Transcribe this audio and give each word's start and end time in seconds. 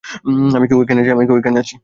আমি 0.55 0.65
কি 0.69 0.73
ঐখানে 0.77 1.57
আছি? 1.59 1.75